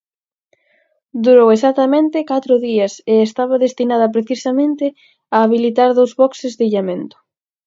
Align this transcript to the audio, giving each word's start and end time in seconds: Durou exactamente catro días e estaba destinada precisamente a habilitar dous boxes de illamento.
Durou 1.25 1.47
exactamente 1.51 2.27
catro 2.31 2.53
días 2.67 2.93
e 3.13 3.15
estaba 3.27 3.61
destinada 3.65 4.13
precisamente 4.15 4.85
a 5.35 5.37
habilitar 5.45 5.89
dous 5.93 6.11
boxes 6.21 6.53
de 6.59 6.63
illamento. 6.69 7.17